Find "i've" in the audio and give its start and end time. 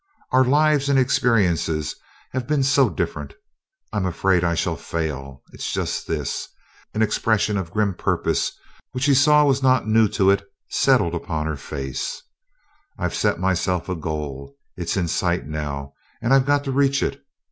12.97-13.13, 16.33-16.47